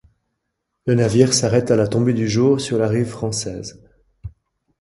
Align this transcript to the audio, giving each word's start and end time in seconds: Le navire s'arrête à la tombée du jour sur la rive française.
Le 0.87 0.95
navire 0.95 1.31
s'arrête 1.31 1.69
à 1.69 1.75
la 1.75 1.87
tombée 1.87 2.15
du 2.15 2.27
jour 2.27 2.59
sur 2.59 2.79
la 2.79 2.87
rive 2.87 3.05
française. 3.09 3.79